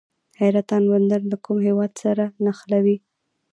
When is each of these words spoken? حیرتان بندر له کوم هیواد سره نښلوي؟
حیرتان 0.39 0.83
بندر 0.91 1.21
له 1.31 1.37
کوم 1.45 1.57
هیواد 1.67 1.91
سره 2.03 2.23
نښلوي؟ 2.43 2.97